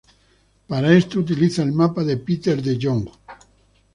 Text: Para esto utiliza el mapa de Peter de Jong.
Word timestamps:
Para 0.67 0.93
esto 0.97 1.19
utiliza 1.19 1.61
el 1.61 1.73
mapa 1.73 2.03
de 2.03 2.17
Peter 2.17 2.59
de 2.59 2.79
Jong. 2.81 3.07